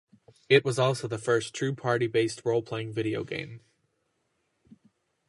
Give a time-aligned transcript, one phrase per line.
[0.49, 3.61] It was also the first true party-based role-playing video game.